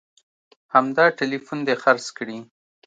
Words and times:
همدا 0.73 1.05
ټلیفون 1.17 1.59
دې 1.67 1.75
خرڅ 1.83 2.05
کړي 2.17 2.37